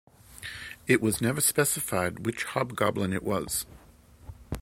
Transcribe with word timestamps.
It 0.87 0.99
was 0.99 1.21
never 1.21 1.41
specified 1.41 2.25
which 2.25 2.43
Hobgoblin 2.45 3.13
it 3.13 3.21
was. 3.21 3.67